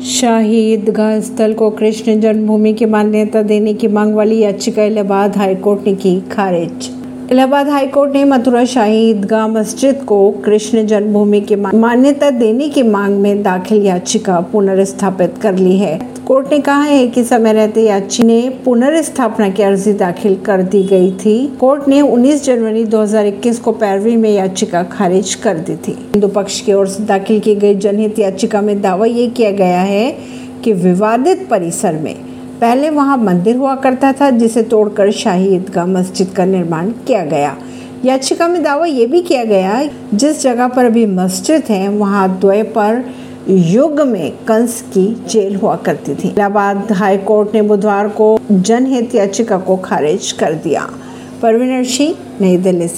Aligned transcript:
शाही 0.00 0.58
ईदगाह 0.72 1.18
स्थल 1.20 1.52
को 1.52 1.70
कृष्ण 1.70 2.20
जन्मभूमि 2.20 2.72
की 2.74 2.84
मान्यता 2.84 3.42
देने 3.42 3.74
की 3.74 3.88
मांग 3.88 4.14
वाली 4.14 4.38
याचिका 4.38 4.84
इलाहाबाद 4.84 5.36
हाईकोर्ट 5.36 5.86
ने 5.86 5.94
की 5.94 6.20
खारिज। 6.20 6.88
इलाहाबाद 7.32 7.68
हाईकोर्ट 7.68 8.12
ने 8.12 8.24
मथुरा 8.24 8.64
शाही 8.64 9.10
ईदगाह 9.10 9.46
मस्जिद 9.48 10.02
को 10.02 10.30
कृष्ण 10.30 10.86
जन्मभूमि 10.86 11.40
की 11.40 11.56
मान्यता 11.56 12.30
देने 12.30 12.68
की 12.68 12.82
मांग 12.82 13.18
में 13.18 13.42
दाखिल 13.42 13.86
याचिका 13.86 14.40
पुनर्स्थापित 14.40 15.34
कर 15.42 15.58
ली 15.58 15.76
है। 15.76 15.98
कोर्ट 16.30 16.50
ने 16.50 16.58
कहा 16.58 16.82
है 16.82 17.06
कि 17.06 17.24
समय 17.24 17.52
रहते 17.52 17.82
याची 17.82 18.22
ने 18.22 18.48
पुनर्स्थापना 18.64 19.48
की 19.48 19.62
अर्जी 19.62 19.92
दाखिल 19.92 20.36
कर 20.36 20.62
दी 20.62 20.82
गई 20.82 21.10
थी। 21.12 21.56
कोर्ट 21.60 21.88
ने 21.88 22.00
19 22.00 22.44
जनवरी 22.44 22.84
2021 22.84 23.58
को 23.58 23.72
पैरवी 23.72 24.16
में 24.16 24.30
याचिका 24.30 24.82
खारिज 24.82 25.34
कर 25.34 25.58
दी 25.58 25.76
थी। 25.76 25.92
हिंदू 25.92 26.28
पक्ष 26.28 26.60
की 26.60 26.72
ओर 26.72 26.86
से 26.86 27.02
दाखिल 27.02 27.40
की 27.40 27.54
गई 27.54 27.74
जनहित 27.74 28.18
याचिका 28.18 28.60
में 28.60 28.80
दावा 28.82 29.06
ये 29.06 29.26
किया 29.26 29.50
गया 29.50 29.80
है 29.80 30.16
कि 30.64 30.72
विवादित 30.72 31.48
परिसर 31.50 31.94
में 31.94 32.14
पहले 32.60 32.90
वहाँ 32.90 33.16
मंदिर 33.16 33.56
हुआ 33.56 33.74
करता 33.74 34.12
था, 34.12 34.30
जिसे 34.30 34.62
तोड़कर 34.62 35.10
शाही 35.10 35.54
ईदगाह 35.54 35.86
मस्जिद 35.86 36.28
का 36.36 36.44
निर्माण 36.44 36.90
किया 36.90 37.24
गया। 37.24 37.56
याचिका 38.04 38.48
में 38.48 38.62
दावा 38.62 38.86
ये 38.86 39.06
भी 39.06 39.22
किया 39.22 39.44
गया, 39.44 39.88
जिस 40.14 40.42
जगह 40.42 40.68
पर 40.68 40.84
अभी 40.84 41.06
मस्जिद 41.06 41.62
है, 41.68 41.88
वहाँ 41.88 42.38
द्वय 42.40 42.62
पर 42.62 43.04
युग 43.50 44.00
में 44.00 44.30
कंस 44.48 44.82
की 44.82 45.06
जेल 45.28 45.56
हुआ 45.56 45.76
करती 45.76 46.14
थी। 46.14 46.28
इलाहाबाद 46.28 46.92
हाई 46.92 47.18
कोर्ट 47.18 47.54
ने 47.54 47.62
बुधवार 47.62 48.08
को 48.08 48.38
जनहित 48.52 49.14
याचिका 49.14 49.58
को 49.58 49.76
खारिज 49.76 50.32
कर 50.32 50.54
दिया। 50.54 50.90
परवीन 51.42 51.84
सिंह 51.84 52.14
नई 52.40 52.56
दिल्ली 52.56 52.88